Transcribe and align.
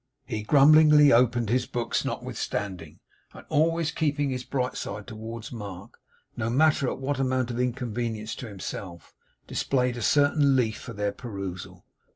He 0.25 0.41
grumblingly 0.41 1.13
opened 1.13 1.49
his 1.49 1.67
books 1.67 2.03
notwithstanding, 2.03 2.97
and 3.33 3.45
always 3.49 3.91
keeping 3.91 4.31
his 4.31 4.43
bright 4.43 4.75
side 4.75 5.05
towards 5.05 5.51
Mark, 5.51 5.99
no 6.35 6.49
matter 6.49 6.89
at 6.89 6.97
what 6.97 7.19
amount 7.19 7.51
of 7.51 7.59
inconvenience 7.59 8.33
to 8.37 8.47
himself, 8.47 9.13
displayed 9.45 9.97
a 9.97 10.01
certain 10.01 10.55
leaf 10.55 10.79
for 10.79 10.93
their 10.93 11.11
perusal. 11.11 11.85